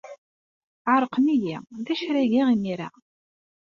[0.91, 1.57] Ɛerqent-iyi.
[1.85, 2.89] D acu ara geɣ imir-a?